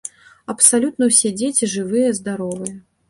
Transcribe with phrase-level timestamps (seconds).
[0.53, 2.75] Абсалютна ўсе дзеці жывыя-здаровыя.